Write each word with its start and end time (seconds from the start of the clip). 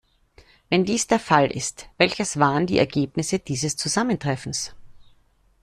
Wenn 0.71 0.83
dies 0.83 1.05
der 1.05 1.19
Fall 1.19 1.51
ist, 1.51 1.87
welches 1.99 2.39
waren 2.39 2.65
die 2.65 2.79
Ergebnisse 2.79 3.37
dieses 3.37 3.75
Zusammentreffens? 3.77 4.73